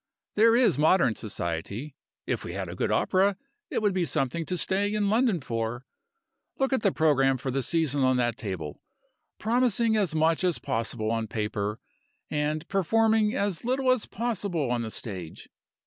[0.33, 1.95] There is modern society.
[2.25, 3.37] If we had a good opera,
[3.69, 5.85] it would be something to stay in London for.
[6.57, 8.81] Look at the programme for the season on that table
[9.37, 11.79] promising as much as possible on paper,
[12.31, 15.49] and performing as little as possible on the stage.